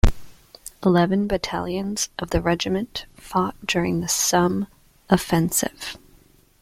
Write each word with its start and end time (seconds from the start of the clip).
Eleven 0.83 1.27
battalions 1.27 2.09
of 2.17 2.31
the 2.31 2.41
regiment 2.41 3.05
fought 3.15 3.53
during 3.67 3.99
the 3.99 4.07
Somme 4.07 4.65
offensive. 5.11 5.95